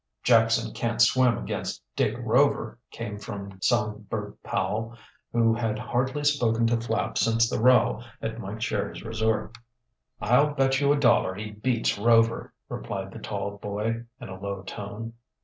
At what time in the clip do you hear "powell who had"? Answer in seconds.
4.41-5.77